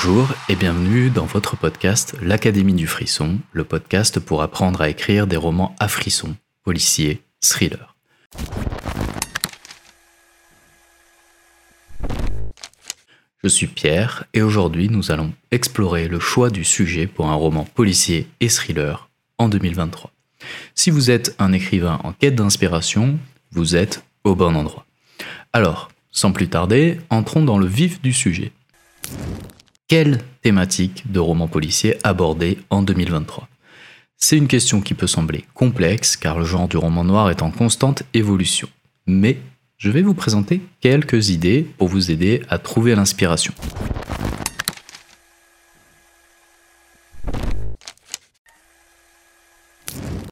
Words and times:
Bonjour 0.00 0.28
et 0.48 0.54
bienvenue 0.54 1.10
dans 1.10 1.24
votre 1.24 1.56
podcast 1.56 2.14
L'Académie 2.22 2.72
du 2.72 2.86
Frisson, 2.86 3.40
le 3.50 3.64
podcast 3.64 4.20
pour 4.20 4.42
apprendre 4.42 4.80
à 4.80 4.88
écrire 4.88 5.26
des 5.26 5.36
romans 5.36 5.74
à 5.80 5.88
frisson, 5.88 6.36
policiers, 6.62 7.20
thrillers. 7.40 7.96
Je 13.42 13.48
suis 13.48 13.66
Pierre 13.66 14.22
et 14.34 14.42
aujourd'hui 14.42 14.88
nous 14.88 15.10
allons 15.10 15.32
explorer 15.50 16.06
le 16.06 16.20
choix 16.20 16.50
du 16.50 16.62
sujet 16.62 17.08
pour 17.08 17.26
un 17.26 17.34
roman 17.34 17.64
policier 17.64 18.28
et 18.38 18.48
thriller 18.48 19.10
en 19.36 19.48
2023. 19.48 20.12
Si 20.76 20.90
vous 20.90 21.10
êtes 21.10 21.34
un 21.40 21.52
écrivain 21.52 21.98
en 22.04 22.12
quête 22.12 22.36
d'inspiration, 22.36 23.18
vous 23.50 23.74
êtes 23.74 24.04
au 24.22 24.36
bon 24.36 24.54
endroit. 24.54 24.86
Alors, 25.52 25.90
sans 26.12 26.30
plus 26.30 26.48
tarder, 26.48 27.00
entrons 27.10 27.42
dans 27.42 27.58
le 27.58 27.66
vif 27.66 28.00
du 28.00 28.12
sujet. 28.12 28.52
Quelle 29.88 30.18
thématique 30.42 31.10
de 31.10 31.18
roman 31.18 31.48
policier 31.48 31.96
aborder 32.04 32.58
en 32.68 32.82
2023 32.82 33.48
C'est 34.18 34.36
une 34.36 34.46
question 34.46 34.82
qui 34.82 34.92
peut 34.92 35.06
sembler 35.06 35.46
complexe 35.54 36.14
car 36.14 36.38
le 36.38 36.44
genre 36.44 36.68
du 36.68 36.76
roman 36.76 37.04
noir 37.04 37.30
est 37.30 37.40
en 37.40 37.50
constante 37.50 38.02
évolution. 38.12 38.68
Mais 39.06 39.38
je 39.78 39.90
vais 39.90 40.02
vous 40.02 40.12
présenter 40.12 40.60
quelques 40.82 41.30
idées 41.30 41.66
pour 41.78 41.88
vous 41.88 42.10
aider 42.10 42.42
à 42.50 42.58
trouver 42.58 42.94
l'inspiration. 42.94 43.54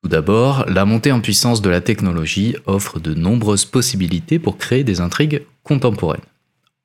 Tout 0.02 0.10
d'abord, 0.10 0.66
la 0.68 0.84
montée 0.84 1.12
en 1.12 1.22
puissance 1.22 1.62
de 1.62 1.70
la 1.70 1.80
technologie 1.80 2.56
offre 2.66 3.00
de 3.00 3.14
nombreuses 3.14 3.64
possibilités 3.64 4.38
pour 4.38 4.58
créer 4.58 4.84
des 4.84 5.00
intrigues 5.00 5.46
contemporaines. 5.62 6.20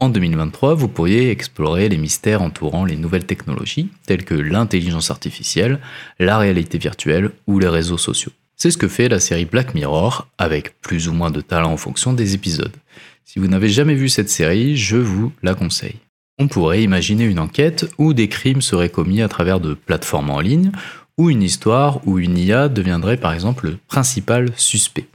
En 0.02 0.10
2023, 0.10 0.74
vous 0.74 0.88
pourriez 0.88 1.30
explorer 1.30 1.88
les 1.88 2.00
mystères 2.00 2.42
entourant 2.42 2.86
les 2.86 2.98
nouvelles 2.98 3.28
technologies, 3.28 3.90
telles 4.08 4.26
que 4.26 4.34
l'intelligence 4.34 5.12
artificielle, 5.12 5.80
la 6.18 6.40
réalité 6.40 6.80
virtuelle 6.80 7.30
ou 7.46 7.60
les 7.60 7.68
réseaux 7.68 8.00
sociaux. 8.00 8.32
C'est 8.56 8.72
ce 8.72 8.80
que 8.80 8.88
fait 8.88 9.10
la 9.10 9.20
série 9.20 9.46
Black 9.46 9.76
Mirror, 9.76 10.28
avec 10.40 10.82
plus 10.82 11.08
ou 11.08 11.14
moins 11.14 11.30
de 11.30 11.40
talent 11.40 11.72
en 11.72 11.78
fonction 11.78 12.14
des 12.14 12.34
épisodes. 12.34 12.76
Si 13.26 13.38
vous 13.38 13.46
n'avez 13.48 13.70
jamais 13.70 13.94
vu 13.94 14.10
cette 14.10 14.32
série, 14.32 14.76
je 14.76 14.98
vous 14.98 15.34
la 15.44 15.54
conseille. 15.54 16.00
On 16.40 16.48
pourrait 16.48 16.82
imaginer 16.82 17.26
une 17.26 17.38
enquête 17.38 17.86
où 18.00 18.16
des 18.16 18.28
crimes 18.28 18.64
seraient 18.64 18.90
commis 18.90 19.22
à 19.22 19.28
travers 19.28 19.60
de 19.60 19.76
plateformes 19.76 20.32
en 20.32 20.40
ligne, 20.40 20.72
ou 21.20 21.30
une 21.30 21.44
histoire 21.44 22.00
où 22.08 22.18
une 22.18 22.40
IA 22.40 22.70
deviendrait 22.70 23.18
par 23.18 23.34
exemple 23.34 23.68
le 23.68 23.78
principal 23.88 24.50
suspect. 24.56 25.06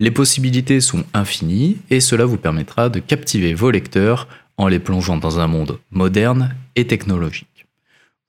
Les 0.00 0.10
possibilités 0.10 0.80
sont 0.80 1.04
infinies 1.14 1.78
et 1.90 2.00
cela 2.00 2.24
vous 2.24 2.36
permettra 2.36 2.88
de 2.88 3.00
captiver 3.00 3.54
vos 3.54 3.70
lecteurs 3.70 4.28
en 4.56 4.68
les 4.68 4.78
plongeant 4.78 5.16
dans 5.16 5.40
un 5.40 5.46
monde 5.46 5.78
moderne 5.90 6.54
et 6.76 6.86
technologique. 6.86 7.66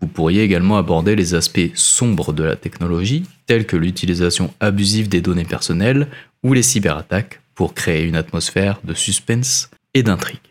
Vous 0.01 0.07
pourriez 0.07 0.43
également 0.43 0.77
aborder 0.77 1.15
les 1.15 1.33
aspects 1.33 1.71
sombres 1.73 2.33
de 2.33 2.43
la 2.43 2.55
technologie, 2.55 3.23
tels 3.45 3.65
que 3.65 3.77
l'utilisation 3.77 4.53
abusive 4.59 5.07
des 5.07 5.21
données 5.21 5.45
personnelles 5.45 6.07
ou 6.43 6.53
les 6.53 6.63
cyberattaques, 6.63 7.39
pour 7.55 7.73
créer 7.73 8.03
une 8.03 8.17
atmosphère 8.17 8.79
de 8.83 8.93
suspense 8.93 9.69
et 9.93 10.03
d'intrigue. 10.03 10.41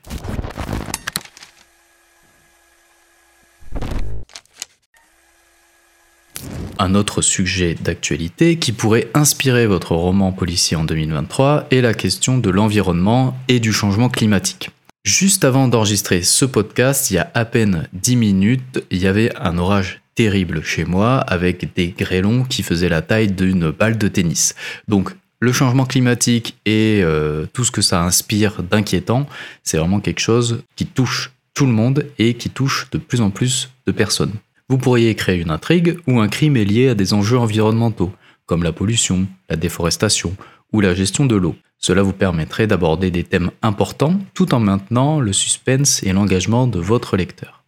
Un 6.78 6.94
autre 6.94 7.22
sujet 7.22 7.74
d'actualité 7.74 8.56
qui 8.56 8.72
pourrait 8.72 9.08
inspirer 9.14 9.66
votre 9.66 9.94
roman 9.94 10.32
policier 10.32 10.76
en 10.76 10.84
2023 10.84 11.68
est 11.70 11.80
la 11.80 11.94
question 11.94 12.38
de 12.38 12.50
l'environnement 12.50 13.36
et 13.48 13.60
du 13.60 13.72
changement 13.72 14.08
climatique. 14.08 14.70
Juste 15.04 15.44
avant 15.44 15.68
d'enregistrer 15.68 16.22
ce 16.22 16.44
podcast, 16.44 17.10
il 17.10 17.14
y 17.14 17.18
a 17.18 17.30
à 17.34 17.44
peine 17.44 17.88
10 17.92 18.16
minutes, 18.16 18.84
il 18.90 18.98
y 18.98 19.06
avait 19.06 19.30
un 19.36 19.58
orage 19.58 20.00
terrible 20.14 20.62
chez 20.62 20.84
moi 20.84 21.18
avec 21.18 21.74
des 21.74 21.88
grêlons 21.88 22.44
qui 22.44 22.62
faisaient 22.62 22.88
la 22.88 23.02
taille 23.02 23.28
d'une 23.28 23.70
balle 23.70 23.98
de 23.98 24.08
tennis. 24.08 24.54
Donc 24.88 25.14
le 25.40 25.52
changement 25.52 25.84
climatique 25.84 26.56
et 26.64 27.02
euh, 27.02 27.46
tout 27.52 27.64
ce 27.64 27.70
que 27.70 27.82
ça 27.82 28.02
inspire 28.02 28.62
d'inquiétant, 28.62 29.26
c'est 29.62 29.76
vraiment 29.76 30.00
quelque 30.00 30.20
chose 30.20 30.62
qui 30.74 30.86
touche 30.86 31.32
tout 31.52 31.66
le 31.66 31.72
monde 31.72 32.06
et 32.18 32.34
qui 32.34 32.50
touche 32.50 32.88
de 32.90 32.98
plus 32.98 33.20
en 33.20 33.30
plus 33.30 33.70
de 33.86 33.92
personnes. 33.92 34.32
Vous 34.70 34.78
pourriez 34.78 35.14
créer 35.14 35.40
une 35.40 35.50
intrigue 35.50 35.98
où 36.06 36.20
un 36.20 36.28
crime 36.28 36.56
est 36.56 36.64
lié 36.64 36.88
à 36.88 36.94
des 36.94 37.12
enjeux 37.12 37.38
environnementaux, 37.38 38.12
comme 38.46 38.62
la 38.62 38.72
pollution, 38.72 39.26
la 39.50 39.56
déforestation 39.56 40.36
ou 40.72 40.80
la 40.80 40.94
gestion 40.94 41.26
de 41.26 41.36
l'eau. 41.36 41.54
Cela 41.78 42.02
vous 42.02 42.14
permettrait 42.14 42.66
d'aborder 42.66 43.10
des 43.10 43.24
thèmes 43.24 43.50
importants 43.60 44.18
tout 44.32 44.54
en 44.54 44.60
maintenant 44.60 45.20
le 45.20 45.34
suspense 45.34 46.02
et 46.02 46.14
l'engagement 46.14 46.66
de 46.66 46.78
votre 46.78 47.18
lecteur. 47.18 47.62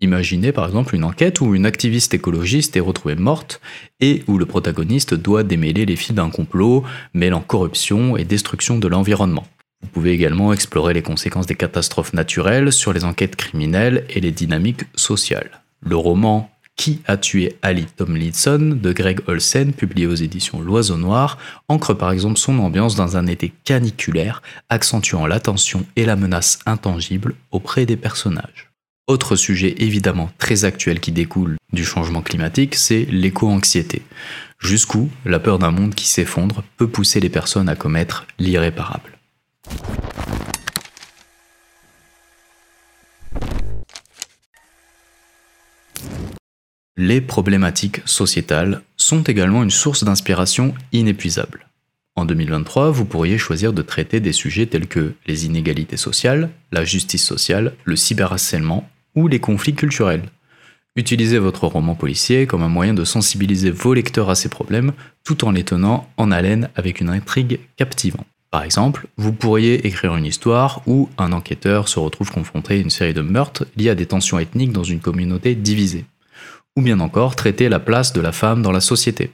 Imaginez 0.00 0.52
par 0.52 0.66
exemple 0.66 0.94
une 0.94 1.04
enquête 1.04 1.42
où 1.42 1.54
une 1.54 1.66
activiste 1.66 2.14
écologiste 2.14 2.76
est 2.78 2.80
retrouvée 2.80 3.16
morte 3.16 3.60
et 4.00 4.22
où 4.26 4.38
le 4.38 4.46
protagoniste 4.46 5.12
doit 5.12 5.42
démêler 5.42 5.84
les 5.84 5.96
fils 5.96 6.14
d'un 6.14 6.30
complot 6.30 6.82
mêlant 7.12 7.42
corruption 7.42 8.16
et 8.16 8.24
destruction 8.24 8.78
de 8.78 8.88
l'environnement. 8.88 9.46
Vous 9.82 9.88
pouvez 9.88 10.12
également 10.12 10.54
explorer 10.54 10.94
les 10.94 11.02
conséquences 11.02 11.46
des 11.46 11.56
catastrophes 11.56 12.14
naturelles 12.14 12.72
sur 12.72 12.94
les 12.94 13.04
enquêtes 13.04 13.36
criminelles 13.36 14.06
et 14.08 14.20
les 14.20 14.32
dynamiques 14.32 14.84
sociales. 14.94 15.62
Le 15.80 15.96
roman 15.96 16.50
Qui 16.76 17.02
a 17.06 17.16
tué 17.16 17.56
Ali 17.62 17.86
Tomlinson 17.86 18.78
de 18.80 18.92
Greg 18.92 19.20
Olsen, 19.26 19.72
publié 19.72 20.06
aux 20.06 20.14
éditions 20.14 20.60
L'Oiseau 20.60 20.96
Noir, 20.96 21.38
ancre 21.68 21.94
par 21.94 22.10
exemple 22.12 22.38
son 22.38 22.58
ambiance 22.58 22.94
dans 22.94 23.16
un 23.16 23.26
été 23.26 23.52
caniculaire, 23.64 24.42
accentuant 24.68 25.26
la 25.26 25.40
tension 25.40 25.84
et 25.96 26.04
la 26.04 26.16
menace 26.16 26.58
intangible 26.66 27.34
auprès 27.50 27.86
des 27.86 27.96
personnages. 27.96 28.70
Autre 29.08 29.36
sujet 29.36 29.74
évidemment 29.78 30.30
très 30.38 30.64
actuel 30.64 31.00
qui 31.00 31.12
découle 31.12 31.56
du 31.72 31.84
changement 31.84 32.20
climatique, 32.20 32.74
c'est 32.74 33.06
l'éco-anxiété. 33.10 34.02
Jusqu'où 34.58 35.08
la 35.24 35.38
peur 35.38 35.58
d'un 35.58 35.70
monde 35.70 35.94
qui 35.94 36.06
s'effondre 36.06 36.62
peut 36.76 36.88
pousser 36.88 37.18
les 37.18 37.30
personnes 37.30 37.68
à 37.68 37.76
commettre 37.76 38.26
l'irréparable. 38.38 39.18
Les 47.00 47.20
problématiques 47.20 48.00
sociétales 48.06 48.82
sont 48.96 49.22
également 49.22 49.62
une 49.62 49.70
source 49.70 50.02
d'inspiration 50.02 50.74
inépuisable. 50.90 51.68
En 52.16 52.24
2023, 52.24 52.90
vous 52.90 53.04
pourriez 53.04 53.38
choisir 53.38 53.72
de 53.72 53.82
traiter 53.82 54.18
des 54.18 54.32
sujets 54.32 54.66
tels 54.66 54.88
que 54.88 55.12
les 55.24 55.46
inégalités 55.46 55.96
sociales, 55.96 56.50
la 56.72 56.84
justice 56.84 57.24
sociale, 57.24 57.74
le 57.84 57.94
cyberharcèlement 57.94 58.90
ou 59.14 59.28
les 59.28 59.38
conflits 59.38 59.76
culturels. 59.76 60.24
Utilisez 60.96 61.38
votre 61.38 61.68
roman 61.68 61.94
policier 61.94 62.48
comme 62.48 62.64
un 62.64 62.68
moyen 62.68 62.94
de 62.94 63.04
sensibiliser 63.04 63.70
vos 63.70 63.94
lecteurs 63.94 64.28
à 64.28 64.34
ces 64.34 64.48
problèmes 64.48 64.92
tout 65.22 65.44
en 65.44 65.52
les 65.52 65.62
tenant 65.62 66.10
en 66.16 66.32
haleine 66.32 66.68
avec 66.74 67.00
une 67.00 67.10
intrigue 67.10 67.60
captivante. 67.76 68.26
Par 68.50 68.64
exemple, 68.64 69.06
vous 69.16 69.32
pourriez 69.32 69.86
écrire 69.86 70.16
une 70.16 70.26
histoire 70.26 70.82
où 70.88 71.08
un 71.16 71.30
enquêteur 71.30 71.86
se 71.86 72.00
retrouve 72.00 72.32
confronté 72.32 72.74
à 72.74 72.78
une 72.78 72.90
série 72.90 73.14
de 73.14 73.22
meurtres 73.22 73.66
liés 73.76 73.90
à 73.90 73.94
des 73.94 74.06
tensions 74.06 74.40
ethniques 74.40 74.72
dans 74.72 74.82
une 74.82 74.98
communauté 74.98 75.54
divisée 75.54 76.04
ou 76.78 76.80
bien 76.80 77.00
encore 77.00 77.34
traiter 77.34 77.68
la 77.68 77.80
place 77.80 78.12
de 78.12 78.20
la 78.20 78.30
femme 78.30 78.62
dans 78.62 78.70
la 78.70 78.80
société. 78.80 79.32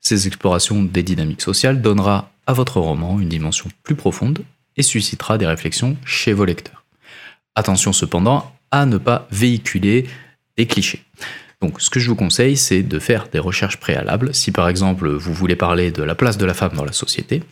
Ces 0.00 0.26
explorations 0.26 0.82
des 0.82 1.02
dynamiques 1.02 1.42
sociales 1.42 1.82
donnera 1.82 2.30
à 2.46 2.54
votre 2.54 2.80
roman 2.80 3.20
une 3.20 3.28
dimension 3.28 3.68
plus 3.82 3.96
profonde 3.96 4.38
et 4.78 4.82
suscitera 4.82 5.36
des 5.36 5.46
réflexions 5.46 5.98
chez 6.06 6.32
vos 6.32 6.46
lecteurs. 6.46 6.86
Attention 7.54 7.92
cependant 7.92 8.50
à 8.70 8.86
ne 8.86 8.96
pas 8.96 9.28
véhiculer 9.30 10.06
des 10.56 10.64
clichés. 10.64 11.04
Donc 11.60 11.82
ce 11.82 11.90
que 11.90 12.00
je 12.00 12.08
vous 12.08 12.16
conseille, 12.16 12.56
c'est 12.56 12.82
de 12.82 12.98
faire 12.98 13.28
des 13.28 13.40
recherches 13.40 13.78
préalables. 13.78 14.34
Si 14.34 14.50
par 14.50 14.66
exemple 14.66 15.10
vous 15.10 15.34
voulez 15.34 15.54
parler 15.54 15.90
de 15.90 16.02
la 16.02 16.14
place 16.14 16.38
de 16.38 16.46
la 16.46 16.54
femme 16.54 16.76
dans 16.76 16.86
la 16.86 16.92
société, 16.94 17.42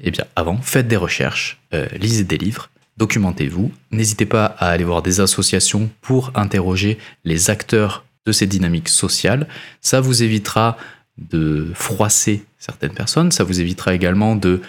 eh 0.00 0.12
bien 0.12 0.24
avant, 0.36 0.58
faites 0.62 0.86
des 0.86 0.96
recherches, 0.96 1.60
euh, 1.72 1.88
lisez 1.98 2.22
des 2.22 2.38
livres, 2.38 2.70
documentez-vous. 2.96 3.72
N'hésitez 3.90 4.26
pas 4.26 4.46
à 4.46 4.68
aller 4.68 4.84
voir 4.84 5.02
des 5.02 5.18
associations 5.18 5.90
pour 6.00 6.30
interroger 6.36 6.96
les 7.24 7.50
acteurs 7.50 8.04
de 8.26 8.32
ces 8.32 8.46
dynamiques 8.46 8.88
sociales. 8.88 9.48
Ça 9.80 10.00
vous 10.00 10.22
évitera 10.22 10.76
de 11.18 11.70
froisser 11.74 12.44
certaines 12.58 12.94
personnes, 12.94 13.30
ça 13.30 13.44
vous 13.44 13.60
évitera 13.60 13.94
également 13.94 14.36
de 14.36 14.62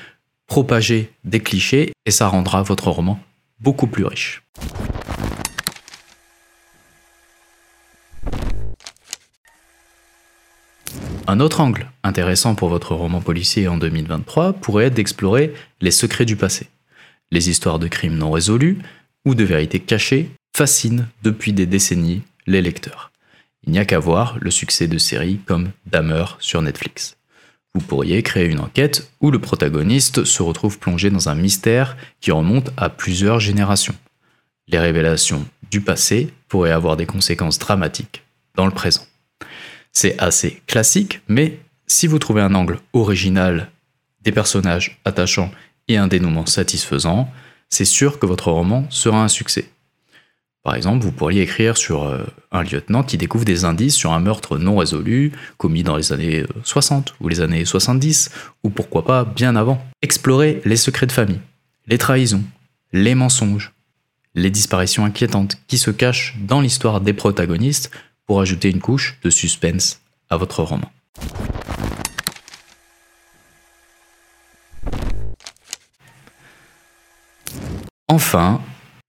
propager 0.48 1.12
des 1.24 1.40
clichés 1.40 1.92
et 2.06 2.12
ça 2.12 2.28
rendra 2.28 2.62
votre 2.62 2.90
roman 2.90 3.20
beaucoup 3.60 3.88
plus 3.88 4.06
riche. 4.06 4.44
Un 11.28 11.40
autre 11.40 11.62
angle 11.62 11.90
intéressant 12.04 12.54
pour 12.54 12.70
votre 12.70 12.94
roman 12.94 13.20
policier 13.20 13.68
en 13.68 13.78
2023 13.78 14.54
pourrait 14.54 14.86
être 14.86 14.94
d'explorer 14.94 15.54
les 15.82 15.90
secrets 15.90 16.26
du 16.26 16.36
passé. 16.36 16.68
Les 17.32 17.50
histoires 17.50 17.80
de 17.80 17.88
crimes 17.88 18.18
non 18.18 18.30
résolus 18.30 18.78
ou 19.26 19.34
de 19.34 19.44
vérités 19.44 19.80
cachées 19.80 20.30
fascinent 20.56 21.08
depuis 21.24 21.52
des 21.52 21.66
décennies 21.66 22.22
les 22.46 22.62
lecteurs. 22.62 23.12
Il 23.66 23.72
n'y 23.72 23.80
a 23.80 23.86
qu'à 23.86 24.00
voir 24.00 24.38
le 24.40 24.52
succès 24.52 24.88
de 24.88 24.98
séries 24.98 25.40
comme 25.46 25.72
Dahmer 25.86 26.26
sur 26.40 26.62
Netflix. 26.62 27.18
Vous 27.74 27.82
pourriez 27.82 28.24
créer 28.24 28.46
une 28.46 28.60
enquête 28.60 29.12
où 29.20 29.32
le 29.32 29.40
protagoniste 29.40 30.24
se 30.24 30.42
retrouve 30.44 30.80
plongé 30.80 31.10
dans 31.10 31.30
un 31.30 31.36
mystère 31.36 31.98
qui 32.22 32.32
remonte 32.32 32.72
à 32.78 32.90
plusieurs 32.90 33.40
générations. 33.40 33.96
Les 34.68 34.80
révélations 34.80 35.46
du 35.72 35.82
passé 35.82 36.32
pourrait 36.48 36.72
avoir 36.72 36.96
des 36.96 37.06
conséquences 37.06 37.60
dramatiques 37.60 38.24
dans 38.56 38.66
le 38.66 38.72
présent. 38.72 39.06
C'est 39.92 40.18
assez 40.22 40.62
classique, 40.68 41.22
mais 41.28 41.60
si 41.88 42.08
vous 42.08 42.20
trouvez 42.20 42.42
un 42.42 42.56
angle 42.56 42.80
original, 42.94 43.72
des 44.22 44.32
personnages 44.32 45.00
attachants 45.06 45.52
et 45.88 45.98
un 45.98 46.08
dénouement 46.08 46.46
satisfaisant, 46.46 47.30
c'est 47.70 47.86
sûr 47.86 48.20
que 48.20 48.26
votre 48.26 48.52
roman 48.52 48.86
sera 48.90 49.24
un 49.24 49.28
succès. 49.28 49.70
Par 50.66 50.74
exemple, 50.74 51.06
vous 51.06 51.12
pourriez 51.12 51.44
écrire 51.44 51.78
sur 51.78 52.06
euh, 52.06 52.24
un 52.52 52.64
lieutenant 52.64 53.04
qui 53.04 53.18
découvre 53.18 53.46
des 53.46 53.66
indices 53.66 53.94
sur 53.94 54.14
un 54.14 54.20
meurtre 54.20 54.58
non 54.58 54.78
résolu 54.78 55.32
commis 55.58 55.84
dans 55.84 55.96
les 55.96 56.12
années 56.12 56.44
60 56.64 57.10
euh, 57.10 57.14
ou 57.24 57.30
les 57.30 57.40
années 57.42 57.66
70, 57.66 58.32
ou 58.64 58.72
pourquoi 58.72 59.06
pas 59.06 59.26
bien 59.26 59.56
avant. 59.56 59.80
Explorer 60.02 60.64
les 60.66 60.76
secrets 60.76 61.06
de 61.06 61.12
famille, 61.12 61.40
les 61.86 62.00
trahisons, 62.00 62.42
les 62.94 63.14
mensonges, 63.14 63.74
les 64.34 64.50
disparitions 64.50 65.06
inquiétantes 65.06 65.56
qui 65.68 65.78
se 65.78 65.92
cachent 65.92 66.36
dans 66.42 66.62
l'histoire 66.62 67.00
des 67.00 67.14
protagonistes 67.14 67.92
pour 68.26 68.42
ajouter 68.42 68.72
une 68.72 68.82
couche 68.82 69.20
de 69.24 69.30
suspense 69.30 70.02
à 70.32 70.38
votre 70.38 70.64
roman. 70.64 70.92
Enfin, 78.08 78.62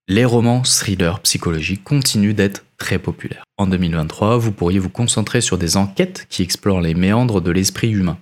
les 0.08 0.24
romans 0.24 0.62
thrillers 0.62 1.18
psychologiques 1.20 1.82
continuent 1.82 2.34
d'être 2.34 2.64
très 2.78 2.98
populaires. 2.98 3.44
En 3.56 3.66
2023, 3.66 4.38
vous 4.38 4.52
pourriez 4.52 4.78
vous 4.78 4.88
concentrer 4.88 5.40
sur 5.40 5.58
des 5.58 5.76
enquêtes 5.76 6.26
qui 6.30 6.42
explorent 6.42 6.80
les 6.80 6.94
méandres 6.94 7.40
de 7.40 7.50
l'esprit 7.50 7.90
humain. 7.90 8.18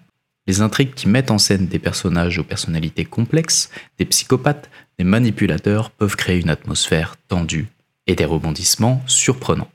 Les 0.47 0.63
intrigues 0.63 0.95
qui 0.95 1.09
mettent 1.09 1.31
en 1.31 1.39
scène 1.39 1.67
des 1.67 1.79
personnages 1.79 2.39
aux 2.39 2.45
personnalités 2.45 3.05
complexes, 3.05 3.71
des 3.99 4.07
psychopathes, 4.07 4.71
des 4.99 5.05
manipulateurs 5.05 5.91
peuvent 5.91 6.17
créer 6.17 6.41
une 6.41 6.49
atmosphère 6.49 7.17
tendue 7.29 7.69
et 8.07 8.15
des 8.15 8.25
rebondissements 8.25 9.03
surprenants. 9.07 9.71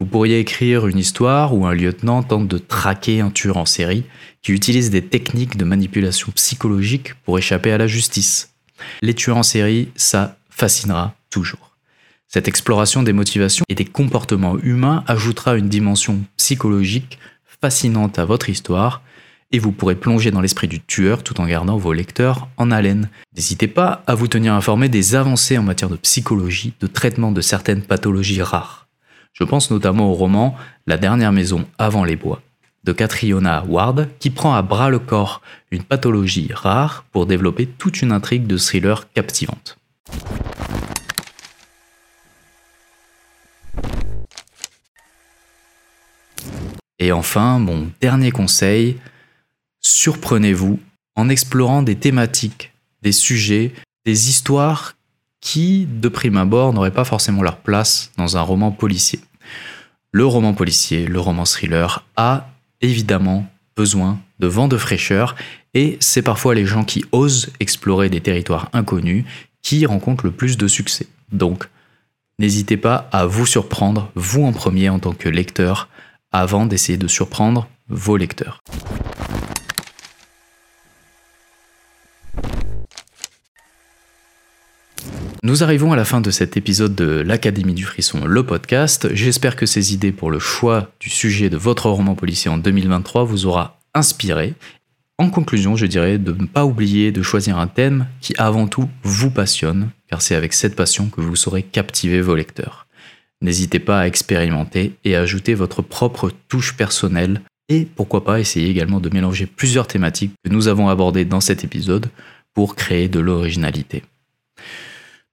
Vous 0.00 0.06
pourriez 0.06 0.38
écrire 0.38 0.86
une 0.86 0.98
histoire 0.98 1.54
où 1.54 1.66
un 1.66 1.74
lieutenant 1.74 2.22
tente 2.22 2.46
de 2.46 2.58
traquer 2.58 3.20
un 3.20 3.30
tueur 3.30 3.56
en 3.56 3.66
série 3.66 4.04
qui 4.42 4.52
utilise 4.52 4.90
des 4.90 5.04
techniques 5.04 5.56
de 5.56 5.64
manipulation 5.64 6.30
psychologique 6.32 7.14
pour 7.24 7.38
échapper 7.38 7.72
à 7.72 7.78
la 7.78 7.86
justice. 7.86 8.54
Les 9.02 9.14
tueurs 9.14 9.36
en 9.36 9.44
série, 9.44 9.88
ça 9.96 10.36
fascinera 10.50 11.14
Cette 12.28 12.48
exploration 12.48 13.02
des 13.02 13.12
motivations 13.12 13.64
et 13.68 13.74
des 13.74 13.84
comportements 13.84 14.58
humains 14.58 15.04
ajoutera 15.06 15.56
une 15.56 15.68
dimension 15.68 16.24
psychologique 16.36 17.18
fascinante 17.60 18.18
à 18.18 18.24
votre 18.24 18.48
histoire 18.48 19.02
et 19.52 19.58
vous 19.58 19.72
pourrez 19.72 19.94
plonger 19.94 20.30
dans 20.30 20.40
l'esprit 20.40 20.66
du 20.66 20.80
tueur 20.80 21.22
tout 21.22 21.40
en 21.40 21.46
gardant 21.46 21.76
vos 21.76 21.92
lecteurs 21.92 22.48
en 22.56 22.70
haleine. 22.70 23.08
N'hésitez 23.36 23.68
pas 23.68 24.02
à 24.06 24.14
vous 24.14 24.26
tenir 24.26 24.54
informé 24.54 24.88
des 24.88 25.14
avancées 25.14 25.58
en 25.58 25.62
matière 25.62 25.90
de 25.90 25.96
psychologie, 25.96 26.74
de 26.80 26.86
traitement 26.86 27.30
de 27.30 27.40
certaines 27.40 27.82
pathologies 27.82 28.42
rares. 28.42 28.88
Je 29.32 29.44
pense 29.44 29.70
notamment 29.70 30.10
au 30.10 30.14
roman 30.14 30.56
La 30.86 30.96
dernière 30.96 31.32
maison 31.32 31.66
avant 31.78 32.04
les 32.04 32.16
bois 32.16 32.42
de 32.84 32.92
Catriona 32.92 33.64
Ward 33.66 34.08
qui 34.18 34.30
prend 34.30 34.54
à 34.54 34.62
bras 34.62 34.90
le 34.90 34.98
corps 34.98 35.40
une 35.70 35.82
pathologie 35.82 36.50
rare 36.52 37.04
pour 37.12 37.26
développer 37.26 37.66
toute 37.66 38.02
une 38.02 38.12
intrigue 38.12 38.46
de 38.46 38.58
thriller 38.58 39.10
captivante. 39.12 39.78
Et 47.04 47.12
enfin, 47.12 47.58
mon 47.58 47.90
dernier 48.00 48.30
conseil, 48.30 48.96
surprenez-vous 49.82 50.80
en 51.16 51.28
explorant 51.28 51.82
des 51.82 51.96
thématiques, 51.96 52.72
des 53.02 53.12
sujets, 53.12 53.74
des 54.06 54.30
histoires 54.30 54.96
qui, 55.42 55.84
de 55.84 56.08
prime 56.08 56.38
abord, 56.38 56.72
n'auraient 56.72 56.90
pas 56.90 57.04
forcément 57.04 57.42
leur 57.42 57.58
place 57.58 58.10
dans 58.16 58.38
un 58.38 58.40
roman 58.40 58.70
policier. 58.70 59.20
Le 60.12 60.24
roman 60.24 60.54
policier, 60.54 61.04
le 61.04 61.20
roman 61.20 61.44
thriller 61.44 62.06
a 62.16 62.48
évidemment 62.80 63.46
besoin 63.76 64.18
de 64.38 64.46
vent 64.46 64.68
de 64.68 64.78
fraîcheur 64.78 65.36
et 65.74 65.98
c'est 66.00 66.22
parfois 66.22 66.54
les 66.54 66.64
gens 66.64 66.84
qui 66.84 67.04
osent 67.12 67.50
explorer 67.60 68.08
des 68.08 68.22
territoires 68.22 68.70
inconnus 68.72 69.26
qui 69.60 69.84
rencontrent 69.84 70.24
le 70.24 70.32
plus 70.32 70.56
de 70.56 70.68
succès. 70.68 71.06
Donc, 71.32 71.68
n'hésitez 72.38 72.78
pas 72.78 73.10
à 73.12 73.26
vous 73.26 73.44
surprendre, 73.44 74.10
vous 74.14 74.44
en 74.44 74.52
premier 74.52 74.88
en 74.88 75.00
tant 75.00 75.12
que 75.12 75.28
lecteur, 75.28 75.90
avant 76.34 76.66
d'essayer 76.66 76.98
de 76.98 77.06
surprendre 77.06 77.68
vos 77.88 78.16
lecteurs. 78.16 78.60
Nous 85.44 85.62
arrivons 85.62 85.92
à 85.92 85.96
la 85.96 86.04
fin 86.04 86.20
de 86.20 86.32
cet 86.32 86.56
épisode 86.56 86.96
de 86.96 87.20
l'Académie 87.20 87.74
du 87.74 87.84
Frisson, 87.84 88.24
le 88.24 88.44
podcast. 88.44 89.14
J'espère 89.14 89.54
que 89.54 89.64
ces 89.64 89.94
idées 89.94 90.10
pour 90.10 90.32
le 90.32 90.40
choix 90.40 90.90
du 90.98 91.08
sujet 91.08 91.50
de 91.50 91.56
votre 91.56 91.88
roman 91.88 92.16
policier 92.16 92.50
en 92.50 92.58
2023 92.58 93.22
vous 93.22 93.46
aura 93.46 93.78
inspiré. 93.94 94.54
En 95.18 95.30
conclusion, 95.30 95.76
je 95.76 95.86
dirais 95.86 96.18
de 96.18 96.32
ne 96.32 96.46
pas 96.46 96.64
oublier 96.64 97.12
de 97.12 97.22
choisir 97.22 97.58
un 97.58 97.68
thème 97.68 98.08
qui 98.20 98.34
avant 98.38 98.66
tout 98.66 98.88
vous 99.04 99.30
passionne, 99.30 99.90
car 100.10 100.20
c'est 100.20 100.34
avec 100.34 100.52
cette 100.52 100.74
passion 100.74 101.08
que 101.10 101.20
vous 101.20 101.36
saurez 101.36 101.62
captiver 101.62 102.20
vos 102.20 102.34
lecteurs. 102.34 102.88
N'hésitez 103.42 103.78
pas 103.78 104.00
à 104.00 104.06
expérimenter 104.06 104.94
et 105.04 105.16
à 105.16 105.20
ajouter 105.20 105.54
votre 105.54 105.82
propre 105.82 106.30
touche 106.48 106.76
personnelle 106.76 107.42
et 107.68 107.86
pourquoi 107.96 108.24
pas 108.24 108.40
essayer 108.40 108.68
également 108.68 109.00
de 109.00 109.10
mélanger 109.10 109.46
plusieurs 109.46 109.86
thématiques 109.86 110.32
que 110.44 110.50
nous 110.50 110.68
avons 110.68 110.88
abordées 110.88 111.24
dans 111.24 111.40
cet 111.40 111.64
épisode 111.64 112.10
pour 112.52 112.76
créer 112.76 113.08
de 113.08 113.20
l'originalité. 113.20 114.02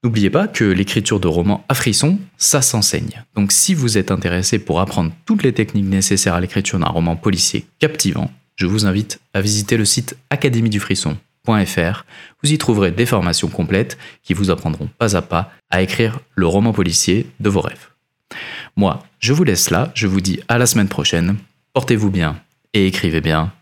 N'oubliez 0.04 0.30
pas 0.30 0.48
que 0.48 0.64
l'écriture 0.64 1.20
de 1.20 1.28
romans 1.28 1.64
à 1.68 1.74
frisson, 1.74 2.18
ça 2.36 2.60
s'enseigne. 2.60 3.24
Donc 3.36 3.52
si 3.52 3.72
vous 3.72 3.98
êtes 3.98 4.10
intéressé 4.10 4.58
pour 4.58 4.80
apprendre 4.80 5.12
toutes 5.26 5.44
les 5.44 5.52
techniques 5.52 5.86
nécessaires 5.86 6.34
à 6.34 6.40
l'écriture 6.40 6.80
d'un 6.80 6.86
roman 6.86 7.14
policier 7.14 7.66
captivant, 7.78 8.32
je 8.56 8.66
vous 8.66 8.84
invite 8.84 9.20
à 9.32 9.40
visiter 9.40 9.76
le 9.76 9.84
site 9.84 10.16
académiedufrisson.fr. 10.30 12.04
Vous 12.42 12.52
y 12.52 12.58
trouverez 12.58 12.90
des 12.90 13.06
formations 13.06 13.48
complètes 13.48 13.96
qui 14.24 14.34
vous 14.34 14.50
apprendront 14.50 14.88
pas 14.98 15.16
à 15.16 15.22
pas 15.22 15.52
à 15.70 15.82
écrire 15.82 16.18
le 16.34 16.48
roman 16.48 16.72
policier 16.72 17.28
de 17.38 17.48
vos 17.48 17.60
rêves. 17.60 17.91
Moi, 18.76 19.02
je 19.20 19.32
vous 19.32 19.44
laisse 19.44 19.70
là, 19.70 19.92
je 19.94 20.06
vous 20.06 20.20
dis 20.20 20.40
à 20.48 20.58
la 20.58 20.66
semaine 20.66 20.88
prochaine, 20.88 21.36
portez-vous 21.74 22.10
bien 22.10 22.40
et 22.74 22.86
écrivez 22.86 23.20
bien. 23.20 23.52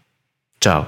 Ciao 0.60 0.84